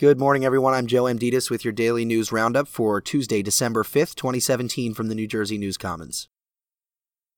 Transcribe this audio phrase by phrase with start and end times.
[0.00, 0.72] Good morning, everyone.
[0.72, 5.14] I'm Joe Amditis with your daily news roundup for Tuesday, December 5th, 2017, from the
[5.14, 6.30] New Jersey News Commons.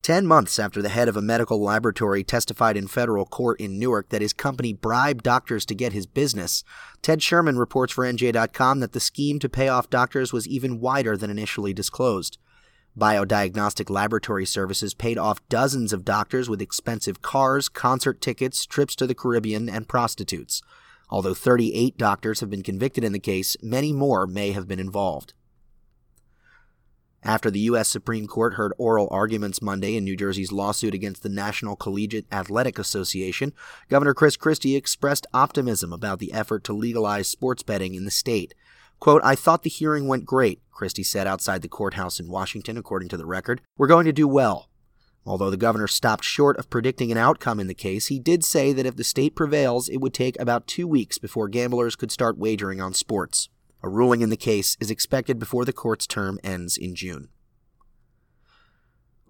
[0.01, 4.07] Ten months after the head of a medical laboratory testified in federal court in Newark
[4.11, 6.63] that his company bribed doctors to get his business,
[7.01, 11.17] Ted Sherman reports for NJ.com that the scheme to pay off doctors was even wider
[11.17, 12.37] than initially disclosed.
[12.97, 19.05] Biodiagnostic Laboratory Services paid off dozens of doctors with expensive cars, concert tickets, trips to
[19.05, 20.61] the Caribbean, and prostitutes.
[21.09, 25.33] Although 38 doctors have been convicted in the case, many more may have been involved.
[27.25, 27.87] After the U.S.
[27.87, 32.77] Supreme Court heard oral arguments Monday in New Jersey's lawsuit against the National Collegiate Athletic
[32.77, 33.53] Association,
[33.89, 38.53] Governor Chris Christie expressed optimism about the effort to legalize sports betting in the state.
[38.99, 43.07] Quote, I thought the hearing went great, Christie said outside the courthouse in Washington, according
[43.09, 43.61] to the record.
[43.77, 44.69] We're going to do well.
[45.25, 48.73] Although the governor stopped short of predicting an outcome in the case, he did say
[48.73, 52.37] that if the state prevails, it would take about two weeks before gamblers could start
[52.37, 53.47] wagering on sports.
[53.81, 57.29] A ruling in the case is expected before the court's term ends in June.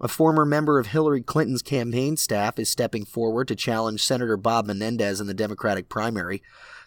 [0.00, 4.66] A former member of Hillary Clinton's campaign staff is stepping forward to challenge Senator Bob
[4.66, 6.42] Menendez in the Democratic primary.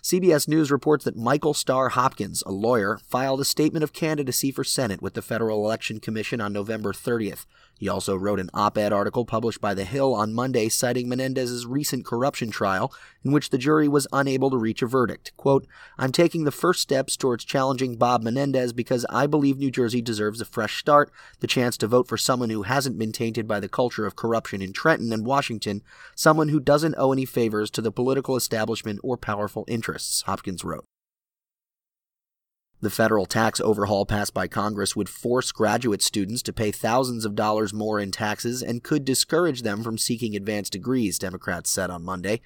[0.07, 4.63] CBS News reports that Michael Starr Hopkins, a lawyer, filed a statement of candidacy for
[4.63, 7.45] Senate with the Federal Election Commission on November 30th.
[7.77, 11.65] He also wrote an op ed article published by The Hill on Monday citing Menendez's
[11.65, 12.91] recent corruption trial,
[13.23, 15.31] in which the jury was unable to reach a verdict.
[15.37, 20.01] Quote, I'm taking the first steps towards challenging Bob Menendez because I believe New Jersey
[20.01, 23.59] deserves a fresh start, the chance to vote for someone who hasn't been tainted by
[23.59, 25.83] the culture of corruption in Trenton and Washington,
[26.15, 30.85] someone who doesn't owe any favors to the political establishment or powerful interests, Hopkins wrote.
[32.79, 37.33] The federal tax overhaul passed by Congress would force graduate students to pay thousands of
[37.33, 42.03] dollars more in taxes and could discourage them from seeking advanced degrees, Democrats said on
[42.03, 42.39] Monday.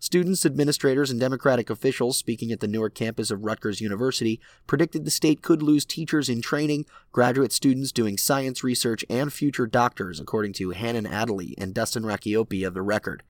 [0.00, 5.10] Students, administrators, and Democratic officials speaking at the Newark campus of Rutgers University predicted the
[5.10, 10.54] state could lose teachers in training, graduate students doing science research, and future doctors, according
[10.54, 13.22] to Hannan Adely and Dustin Racioppi of The Record.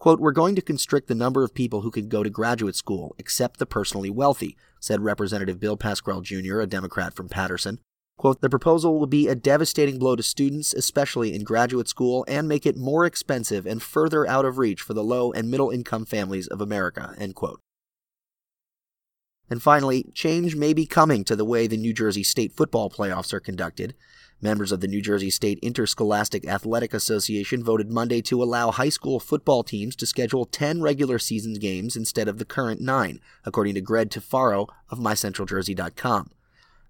[0.00, 3.14] Quote, We're going to constrict the number of people who can go to graduate school,
[3.18, 7.80] except the personally wealthy, said Representative Bill Pascrell Jr., a Democrat from Paterson.
[8.16, 12.48] Quote, the proposal will be a devastating blow to students, especially in graduate school, and
[12.48, 16.06] make it more expensive and further out of reach for the low and middle income
[16.06, 17.60] families of America, end quote.
[19.50, 23.34] And finally, change may be coming to the way the New Jersey state football playoffs
[23.34, 23.94] are conducted.
[24.42, 29.20] Members of the New Jersey State Interscholastic Athletic Association voted Monday to allow high school
[29.20, 33.82] football teams to schedule 10 regular season games instead of the current 9, according to
[33.82, 36.30] Greg Tufaro of MyCentralJersey.com.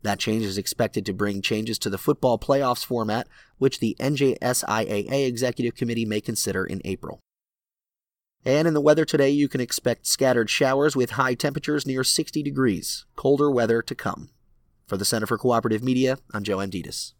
[0.03, 3.27] That change is expected to bring changes to the football playoffs format,
[3.59, 7.19] which the NJSIAA Executive Committee may consider in April.
[8.45, 12.45] And in the weather today, you can expect scattered showers with high temperatures near 60
[12.45, 13.07] degrees.
[13.17, 14.31] Colder weather to come.
[14.87, 17.09] For the Center for Cooperative Media, I'm Joe Amditis.